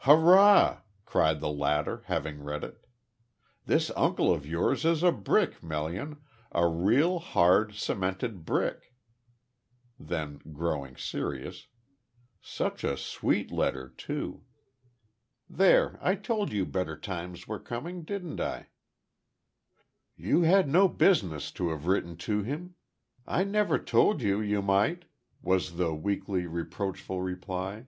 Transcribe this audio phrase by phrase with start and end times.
[0.00, 2.84] "Hurrah!" cried the latter, having read it.
[3.64, 6.18] "This uncle of yours is a brick, Melian
[6.52, 8.92] a real hard, cemented brick."
[9.98, 11.68] Then growing serious.
[12.42, 14.44] "Such a sweet letter too.
[15.48, 18.68] There, I told you better times were coming, didn't I?"
[20.18, 22.74] "You had no business to have written to him.
[23.26, 25.06] I never told you you might,"
[25.40, 27.86] was the weakly reproachful reply.